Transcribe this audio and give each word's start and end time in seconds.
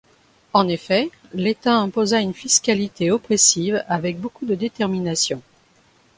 En 0.53 0.67
effet, 0.67 1.11
l’État 1.31 1.75
imposa 1.75 2.21
une 2.21 2.33
fiscalité 2.33 3.11
oppressive 3.11 3.83
avec 3.87 4.19
beaucoup 4.19 4.47
de 4.47 4.55
détermination. 4.55 5.43